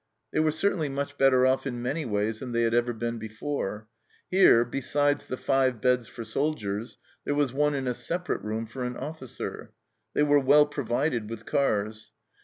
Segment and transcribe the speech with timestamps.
[0.33, 3.87] They were certainly much better off in many ways than they had ever been before.
[4.31, 8.83] Here, besides the five beds for soldiers, there was one in a separate room for
[8.83, 9.73] an officer.
[10.15, 12.13] They were well provided with cars.